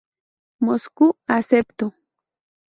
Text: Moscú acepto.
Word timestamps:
Moscú 0.65 1.05
acepto. 1.37 1.85